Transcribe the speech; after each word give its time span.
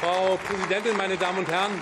Frau 0.00 0.38
Präsidentin, 0.48 0.96
meine 0.96 1.18
Damen 1.18 1.40
und 1.40 1.50
Herren! 1.50 1.72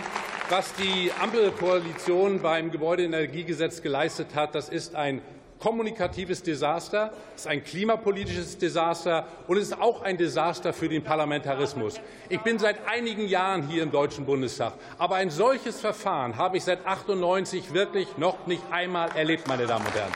Was 0.50 0.74
die 0.74 1.12
Ampelkoalition 1.22 2.42
beim 2.42 2.72
Gebäudeenergiegesetz 2.72 3.80
geleistet 3.80 4.34
hat, 4.34 4.56
das 4.56 4.68
ist 4.68 4.96
ein 4.96 5.22
kommunikatives 5.60 6.42
Desaster, 6.42 7.12
es 7.36 7.42
ist 7.42 7.46
ein 7.46 7.62
klimapolitisches 7.62 8.58
Desaster 8.58 9.28
und 9.46 9.56
es 9.56 9.68
ist 9.68 9.80
auch 9.80 10.02
ein 10.02 10.16
Desaster 10.16 10.72
für 10.72 10.88
den 10.88 11.04
Parlamentarismus. 11.04 12.00
Ich 12.28 12.40
bin 12.40 12.58
seit 12.58 12.88
einigen 12.88 13.28
Jahren 13.28 13.68
hier 13.68 13.84
im 13.84 13.92
Deutschen 13.92 14.26
Bundestag, 14.26 14.72
aber 14.98 15.14
ein 15.14 15.30
solches 15.30 15.80
Verfahren 15.80 16.36
habe 16.36 16.56
ich 16.56 16.64
seit 16.64 16.84
98 16.84 17.72
wirklich 17.72 18.16
noch 18.16 18.48
nicht 18.48 18.64
einmal 18.72 19.10
erlebt, 19.14 19.46
meine 19.46 19.66
Damen 19.66 19.86
und 19.86 19.94
Herren. 19.94 20.12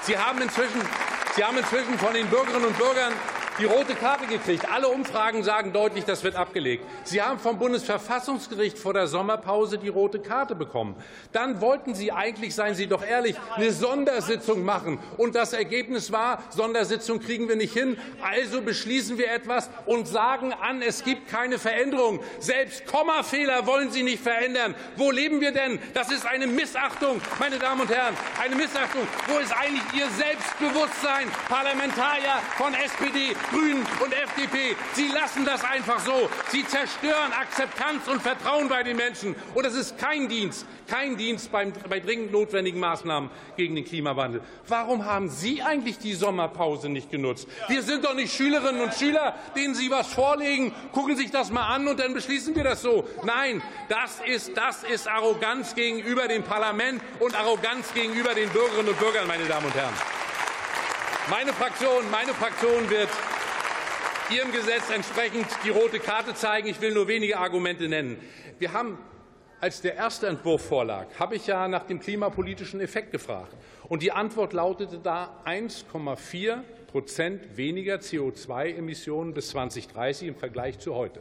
Sie 0.00 0.16
haben 0.16 0.40
inzwischen, 0.40 0.80
Sie 1.36 1.44
haben 1.44 1.58
inzwischen 1.58 1.98
von 1.98 2.14
den 2.14 2.26
Bürgerinnen 2.28 2.64
und 2.64 2.78
Bürgern 2.78 3.12
die 3.58 3.64
rote 3.64 3.94
Karte 3.94 4.26
gekriegt. 4.26 4.70
Alle 4.70 4.88
Umfragen 4.88 5.44
sagen 5.44 5.72
deutlich, 5.72 6.04
das 6.04 6.24
wird 6.24 6.34
abgelegt. 6.36 6.84
Sie 7.04 7.22
haben 7.22 7.38
vom 7.38 7.58
Bundesverfassungsgericht 7.58 8.78
vor 8.78 8.94
der 8.94 9.06
Sommerpause 9.06 9.78
die 9.78 9.88
rote 9.88 10.18
Karte 10.18 10.54
bekommen. 10.54 10.96
Dann 11.32 11.60
wollten 11.60 11.94
Sie 11.94 12.10
eigentlich, 12.10 12.54
seien 12.54 12.74
Sie 12.74 12.86
doch 12.86 13.04
ehrlich, 13.04 13.36
eine 13.54 13.70
Sondersitzung 13.72 14.64
machen. 14.64 14.98
Und 15.16 15.34
das 15.34 15.52
Ergebnis 15.52 16.10
war, 16.10 16.42
Sondersitzung 16.50 17.20
kriegen 17.20 17.48
wir 17.48 17.56
nicht 17.56 17.72
hin. 17.72 17.96
Also 18.22 18.60
beschließen 18.60 19.18
wir 19.18 19.30
etwas 19.30 19.70
und 19.86 20.08
sagen 20.08 20.52
an, 20.52 20.82
es 20.82 21.04
gibt 21.04 21.28
keine 21.28 21.58
Veränderung. 21.58 22.20
Selbst 22.40 22.86
Kommafehler 22.86 23.66
wollen 23.66 23.90
Sie 23.90 24.02
nicht 24.02 24.22
verändern. 24.22 24.74
Wo 24.96 25.10
leben 25.10 25.40
wir 25.40 25.52
denn? 25.52 25.78
Das 25.94 26.10
ist 26.10 26.26
eine 26.26 26.46
Missachtung, 26.46 27.20
meine 27.38 27.58
Damen 27.58 27.82
und 27.82 27.90
Herren. 27.90 28.14
Eine 28.42 28.56
Missachtung. 28.56 29.02
Wo 29.28 29.38
ist 29.38 29.52
eigentlich 29.56 29.82
Ihr 29.94 30.08
Selbstbewusstsein, 30.10 31.28
Parlamentarier 31.48 32.40
von 32.56 32.74
SPD, 32.74 33.34
Grünen 33.54 33.86
und 34.02 34.12
FDP. 34.12 34.76
Sie 34.94 35.08
lassen 35.08 35.44
das 35.44 35.62
einfach 35.62 36.00
so. 36.00 36.28
Sie 36.48 36.66
zerstören 36.66 37.32
Akzeptanz 37.32 38.08
und 38.08 38.20
Vertrauen 38.20 38.68
bei 38.68 38.82
den 38.82 38.96
Menschen. 38.96 39.36
Und 39.54 39.64
das 39.64 39.74
ist 39.74 39.96
kein 39.96 40.28
Dienst, 40.28 40.66
kein 40.88 41.16
Dienst 41.16 41.52
bei 41.52 42.00
dringend 42.00 42.32
notwendigen 42.32 42.80
Maßnahmen 42.80 43.30
gegen 43.56 43.76
den 43.76 43.84
Klimawandel. 43.84 44.40
Warum 44.66 45.04
haben 45.04 45.28
Sie 45.28 45.62
eigentlich 45.62 45.98
die 45.98 46.14
Sommerpause 46.14 46.88
nicht 46.88 47.10
genutzt? 47.10 47.46
Wir 47.68 47.82
sind 47.82 48.04
doch 48.04 48.14
nicht 48.14 48.34
Schülerinnen 48.34 48.82
und 48.82 48.94
Schüler, 48.94 49.34
denen 49.56 49.74
Sie 49.74 49.90
was 49.90 50.12
vorlegen. 50.12 50.74
Gucken 50.92 51.16
sich 51.16 51.30
das 51.30 51.50
mal 51.50 51.66
an 51.66 51.86
und 51.86 52.00
dann 52.00 52.12
beschließen 52.12 52.54
wir 52.56 52.64
das 52.64 52.82
so. 52.82 53.08
Nein, 53.22 53.62
das 53.88 54.20
ist, 54.26 54.56
das 54.56 54.82
ist 54.82 55.06
Arroganz 55.06 55.74
gegenüber 55.74 56.26
dem 56.26 56.42
Parlament 56.42 57.00
und 57.20 57.38
Arroganz 57.38 57.94
gegenüber 57.94 58.34
den 58.34 58.48
Bürgerinnen 58.50 58.88
und 58.88 58.98
Bürgern, 58.98 59.28
meine 59.28 59.44
Damen 59.44 59.66
und 59.66 59.74
Herren. 59.74 59.94
Meine 61.30 61.54
Fraktion, 61.54 62.10
meine 62.10 62.34
Fraktion 62.34 62.90
wird 62.90 63.08
Ihrem 64.30 64.52
Gesetz 64.52 64.88
entsprechend 64.88 65.46
die 65.64 65.68
rote 65.68 65.98
Karte 65.98 66.32
zeigen. 66.34 66.66
Ich 66.66 66.80
will 66.80 66.94
nur 66.94 67.08
wenige 67.08 67.36
Argumente 67.38 67.88
nennen. 67.88 68.16
Wir 68.58 68.72
haben 68.72 68.98
als 69.60 69.82
der 69.82 69.96
erste 69.96 70.26
Entwurf 70.28 70.66
vorlag, 70.66 71.08
habe 71.18 71.36
ich 71.36 71.46
ja 71.46 71.68
nach 71.68 71.84
dem 71.84 72.00
klimapolitischen 72.00 72.80
Effekt 72.80 73.12
gefragt. 73.12 73.54
Und 73.86 74.02
die 74.02 74.12
Antwort 74.12 74.54
lautete 74.54 74.98
da 74.98 75.42
1,4 75.44 76.62
Prozent 76.86 77.56
weniger 77.58 77.96
CO2-Emissionen 77.96 79.34
bis 79.34 79.50
2030 79.50 80.28
im 80.28 80.36
Vergleich 80.36 80.78
zu 80.78 80.94
heute. 80.94 81.20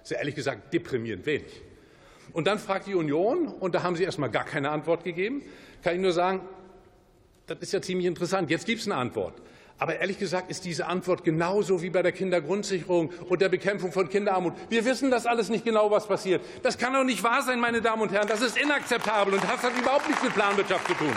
Das 0.00 0.04
ist 0.04 0.10
ja 0.10 0.18
ehrlich 0.18 0.34
gesagt 0.34 0.74
deprimierend 0.74 1.26
wenig. 1.26 1.62
Und 2.32 2.48
dann 2.48 2.58
fragt 2.58 2.88
die 2.88 2.96
Union, 2.96 3.46
und 3.46 3.76
da 3.76 3.84
haben 3.84 3.94
Sie 3.94 4.02
erst 4.02 4.18
mal 4.18 4.28
gar 4.28 4.44
keine 4.44 4.70
Antwort 4.70 5.04
gegeben, 5.04 5.42
kann 5.82 5.94
ich 5.94 6.00
nur 6.00 6.12
sagen, 6.12 6.40
das 7.46 7.58
ist 7.60 7.72
ja 7.72 7.80
ziemlich 7.80 8.06
interessant. 8.06 8.50
Jetzt 8.50 8.66
gibt 8.66 8.80
es 8.80 8.86
eine 8.86 8.96
Antwort. 8.96 9.34
Aber 9.80 9.98
ehrlich 9.98 10.18
gesagt 10.18 10.50
ist 10.50 10.66
diese 10.66 10.86
Antwort 10.86 11.24
genauso 11.24 11.80
wie 11.80 11.88
bei 11.88 12.02
der 12.02 12.12
Kindergrundsicherung 12.12 13.10
und 13.30 13.40
der 13.40 13.48
Bekämpfung 13.48 13.92
von 13.92 14.10
Kinderarmut. 14.10 14.52
Wir 14.68 14.84
wissen 14.84 15.10
das 15.10 15.24
alles 15.24 15.48
nicht 15.48 15.64
genau, 15.64 15.90
was 15.90 16.06
passiert. 16.06 16.42
Das 16.62 16.76
kann 16.76 16.92
doch 16.92 17.02
nicht 17.02 17.22
wahr 17.24 17.42
sein, 17.42 17.58
meine 17.58 17.80
Damen 17.80 18.02
und 18.02 18.12
Herren. 18.12 18.28
Das 18.28 18.42
ist 18.42 18.58
inakzeptabel 18.58 19.32
und 19.32 19.42
das 19.42 19.62
hat 19.62 19.72
überhaupt 19.78 20.06
nichts 20.06 20.22
mit 20.22 20.34
Planwirtschaft 20.34 20.86
zu 20.86 20.94
tun. 20.94 21.12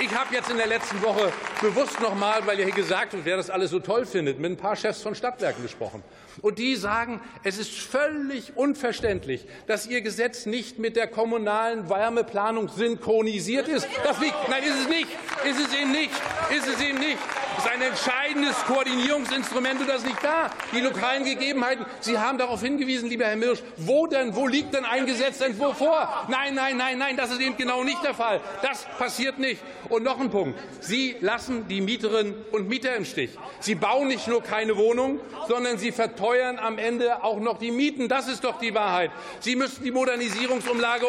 Ich 0.00 0.14
habe 0.14 0.32
jetzt 0.32 0.48
in 0.48 0.56
der 0.56 0.68
letzten 0.68 1.02
Woche 1.02 1.32
bewusst 1.60 2.00
noch 2.00 2.14
mal, 2.14 2.46
weil 2.46 2.56
ja 2.56 2.64
hier 2.64 2.74
gesagt 2.74 3.14
wird, 3.14 3.24
wer 3.24 3.36
das 3.36 3.50
alles 3.50 3.70
so 3.70 3.80
toll 3.80 4.06
findet, 4.06 4.38
mit 4.38 4.52
ein 4.52 4.56
paar 4.56 4.76
Chefs 4.76 5.02
von 5.02 5.16
Stadtwerken 5.16 5.60
gesprochen. 5.60 6.04
Und 6.40 6.60
die 6.60 6.76
sagen, 6.76 7.20
es 7.42 7.58
ist 7.58 7.72
völlig 7.72 8.56
unverständlich, 8.56 9.44
dass 9.66 9.86
ihr 9.86 10.00
Gesetz 10.00 10.46
nicht 10.46 10.78
mit 10.78 10.94
der 10.94 11.08
kommunalen 11.08 11.90
Wärmeplanung 11.90 12.68
synchronisiert 12.68 13.66
ist. 13.66 13.88
Das 14.04 14.20
liegt, 14.20 14.36
nein, 14.48 14.62
ist 14.62 14.78
es 14.82 14.88
nicht. 14.88 15.08
Ist 15.44 15.66
es 15.66 15.74
eben 15.74 15.90
nicht. 15.90 16.12
Ist 16.56 16.68
es 16.68 16.80
eben 16.80 16.98
nicht. 16.98 17.18
Das 17.56 17.66
ist 17.66 17.72
ein 17.72 17.82
entscheidendes 17.82 18.56
Koordinierungsinstrument 18.66 19.80
und 19.80 19.88
das 19.88 20.04
liegt 20.04 20.22
da. 20.22 20.48
Die 20.72 20.80
lokalen 20.80 21.24
Gegebenheiten. 21.24 21.84
Sie 21.98 22.16
haben 22.16 22.38
darauf 22.38 22.62
hingewiesen, 22.62 23.08
lieber 23.08 23.24
Herr 23.24 23.34
Mirsch. 23.34 23.64
Wo 23.76 24.06
denn? 24.06 24.36
Wo 24.36 24.46
liegt 24.46 24.74
denn 24.74 24.84
ein 24.84 25.06
Gesetzentwurf 25.06 25.78
vor? 25.78 26.26
Nein, 26.28 26.54
nein, 26.54 26.76
nein, 26.76 26.98
nein. 26.98 27.16
Das 27.16 27.32
ist 27.32 27.40
eben 27.40 27.56
genau 27.56 27.82
nicht 27.82 28.00
der 28.04 28.14
Fall. 28.14 28.40
Das 28.62 28.84
passiert 28.96 29.40
nicht. 29.40 29.60
Und 29.88 30.02
noch 30.02 30.20
ein 30.20 30.30
Punkt. 30.30 30.58
Sie 30.80 31.16
lassen 31.20 31.66
die 31.68 31.80
Mieterinnen 31.80 32.34
und 32.52 32.68
Mieter 32.68 32.94
im 32.96 33.04
Stich. 33.04 33.30
Sie 33.60 33.74
bauen 33.74 34.08
nicht 34.08 34.28
nur 34.28 34.42
keine 34.42 34.76
Wohnung, 34.76 35.20
sondern 35.48 35.78
sie 35.78 35.92
verteuern 35.92 36.58
am 36.58 36.78
Ende 36.78 37.24
auch 37.24 37.40
noch 37.40 37.58
die 37.58 37.70
Mieten. 37.70 38.08
Das 38.08 38.28
ist 38.28 38.44
doch 38.44 38.58
die 38.58 38.74
Wahrheit. 38.74 39.10
Sie 39.40 39.56
müssen 39.56 39.84
die 39.84 39.90
Modernisierungsumlage 39.90 41.06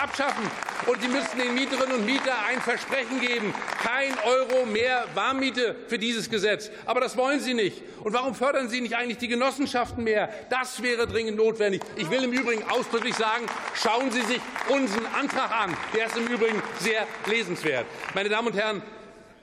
abschaffen. 0.00 0.50
Und 0.88 1.02
Sie 1.02 1.08
müssen 1.08 1.38
den 1.38 1.52
Mieterinnen 1.54 1.96
und 1.96 2.06
Mietern 2.06 2.38
ein 2.48 2.62
Versprechen 2.62 3.20
geben. 3.20 3.52
Kein 3.82 4.14
Euro 4.24 4.64
mehr 4.64 5.04
Warmmiete 5.14 5.76
für 5.86 5.98
dieses 5.98 6.30
Gesetz. 6.30 6.70
Aber 6.86 7.00
das 7.00 7.14
wollen 7.18 7.40
Sie 7.40 7.52
nicht. 7.52 7.82
Und 8.02 8.14
warum 8.14 8.34
fördern 8.34 8.70
Sie 8.70 8.80
nicht 8.80 8.96
eigentlich 8.96 9.18
die 9.18 9.28
Genossenschaften 9.28 10.02
mehr? 10.02 10.30
Das 10.48 10.82
wäre 10.82 11.06
dringend 11.06 11.36
notwendig. 11.36 11.82
Ich 11.96 12.10
will 12.10 12.24
im 12.24 12.32
Übrigen 12.32 12.62
ausdrücklich 12.70 13.14
sagen, 13.16 13.44
schauen 13.74 14.10
Sie 14.10 14.22
sich 14.22 14.40
unseren 14.70 15.04
Antrag 15.06 15.50
an. 15.50 15.76
Der 15.94 16.06
ist 16.06 16.16
im 16.16 16.26
Übrigen 16.26 16.62
sehr 16.78 17.06
lesenswert. 17.26 17.84
Meine 18.14 18.30
Damen 18.30 18.48
und 18.48 18.56
Herren, 18.56 18.82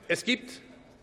es 0.08 0.24
gibt, 0.24 0.50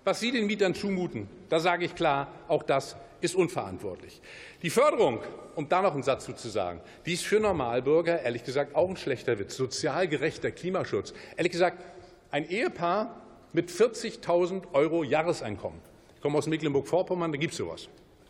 was 0.03 0.19
Sie 0.19 0.33
den 0.33 0.45
Mietern 0.45 0.75
zumuten, 0.75 1.29
da 1.47 1.61
sage 1.61 1.85
ich 1.85 1.95
klar, 1.95 2.27
auch 2.49 2.63
das 2.63 2.97
ist 3.23 3.35
unverantwortlich. 3.35 4.21
Die 4.61 4.69
Förderung, 4.69 5.19
um 5.55 5.69
da 5.69 5.81
noch 5.81 5.93
einen 5.93 6.03
Satz 6.03 6.25
zu 6.25 6.49
sagen, 6.49 6.81
die 7.05 7.13
ist 7.13 7.25
für 7.25 7.39
Normalbürger 7.39 8.21
ehrlich 8.21 8.43
gesagt 8.43 8.75
auch 8.75 8.89
ein 8.89 8.97
schlechter 8.97 9.39
Witz. 9.39 9.55
Sozial 9.55 10.07
gerechter 10.07 10.51
Klimaschutz. 10.51 11.13
Ehrlich 11.37 11.51
gesagt, 11.51 11.83
ein 12.31 12.47
Ehepaar 12.49 13.21
mit 13.53 13.69
40.000 13.69 14.73
Euro 14.73 15.03
Jahreseinkommen. 15.03 15.79
Ich 16.15 16.21
komme 16.21 16.37
aus 16.37 16.47
Mecklenburg-Vorpommern, 16.47 17.31
da 17.31 17.37
gibt 17.37 17.53
es 17.53 17.57
sowas. 17.57 17.87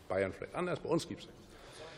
Bayern 0.08 0.32
vielleicht 0.32 0.54
anders, 0.54 0.80
bei 0.80 0.88
uns 0.88 1.08
gibt 1.08 1.22
es 1.22 1.28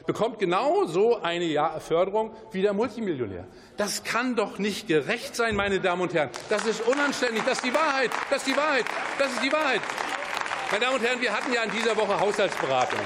bekommt 0.07 0.39
genau 0.39 0.87
so 0.87 1.21
eine 1.21 1.81
Förderung 1.81 2.31
wie 2.53 2.63
der 2.63 2.73
Multimillionär. 2.73 3.45
Das 3.77 4.05
kann 4.05 4.37
doch 4.37 4.59
nicht 4.59 4.87
gerecht 4.87 5.35
sein, 5.35 5.57
meine 5.57 5.81
Damen 5.81 6.03
und 6.03 6.15
Herren. 6.15 6.31
Das 6.49 6.65
ist 6.65 6.81
unanständig. 6.87 7.43
Das 7.45 7.59
ist 7.59 7.65
die 7.65 7.75
Wahrheit. 7.75 8.11
Das 8.31 8.39
ist 8.39 8.47
die 8.47 8.57
Wahrheit. 8.57 8.85
Das 9.19 9.33
ist 9.33 9.43
die 9.43 9.53
Wahrheit. 9.53 9.81
Meine 10.69 10.85
Damen 10.85 10.97
und 10.97 11.05
Herren, 11.05 11.21
wir 11.21 11.33
hatten 11.33 11.53
ja 11.53 11.63
in 11.63 11.71
dieser 11.71 11.97
Woche 11.97 12.19
Haushaltsberatung. 12.19 12.99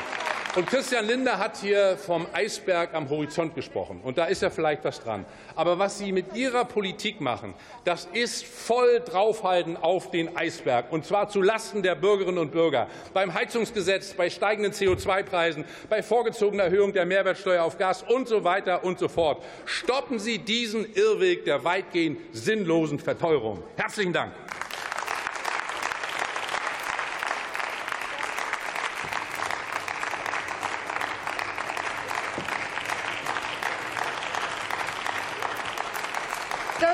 Und 0.56 0.66
Christian 0.66 1.04
Lindner 1.04 1.38
hat 1.38 1.58
hier 1.58 1.98
vom 1.98 2.26
Eisberg 2.32 2.94
am 2.94 3.10
Horizont 3.10 3.54
gesprochen. 3.54 4.00
Und 4.02 4.16
da 4.16 4.24
ist 4.24 4.40
ja 4.40 4.48
vielleicht 4.48 4.82
was 4.82 4.98
dran. 5.00 5.26
Aber 5.54 5.78
was 5.78 5.98
Sie 5.98 6.10
mit 6.10 6.34
Ihrer 6.34 6.64
Politik 6.64 7.20
machen, 7.20 7.52
das 7.84 8.08
ist 8.14 8.46
voll 8.46 9.00
draufhalten 9.00 9.76
auf 9.76 10.10
den 10.10 10.34
Eisberg. 10.36 10.90
Und 10.90 11.04
zwar 11.04 11.28
zu 11.28 11.42
Lasten 11.42 11.82
der 11.82 11.96
Bürgerinnen 11.96 12.38
und 12.38 12.50
Bürger. 12.50 12.88
Beim 13.12 13.34
Heizungsgesetz, 13.34 14.14
bei 14.14 14.30
steigenden 14.30 14.72
CO2-Preisen, 14.72 15.66
bei 15.90 16.02
vorgezogener 16.02 16.64
Erhöhung 16.64 16.94
der 16.94 17.04
Mehrwertsteuer 17.04 17.62
auf 17.62 17.76
Gas 17.76 18.02
und 18.02 18.26
so 18.26 18.42
weiter 18.42 18.84
und 18.84 18.98
so 18.98 19.08
fort. 19.08 19.44
Stoppen 19.66 20.18
Sie 20.18 20.38
diesen 20.38 20.90
Irrweg 20.94 21.44
der 21.44 21.62
weitgehend 21.62 22.18
sinnlosen 22.32 22.98
Verteuerung. 22.98 23.62
Herzlichen 23.76 24.14
Dank. 24.14 24.32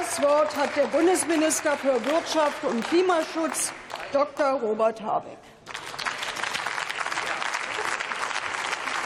Das 0.09 0.23
Wort 0.23 0.57
hat 0.57 0.77
der 0.77 0.87
Bundesminister 0.87 1.77
für 1.77 1.95
Wirtschaft 2.07 2.63
und 2.63 2.81
Klimaschutz, 2.89 3.73
Dr. 4.13 4.53
Robert 4.53 5.03
Habeck. 5.03 5.37